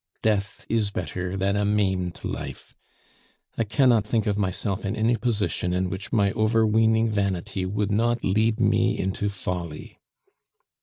[0.23, 2.75] Death is better than a maimed life;
[3.55, 8.23] I cannot think of myself in any position in which my overweening vanity would not
[8.23, 9.99] lead me into folly.